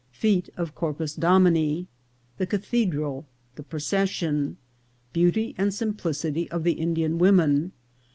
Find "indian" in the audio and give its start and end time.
6.73-7.19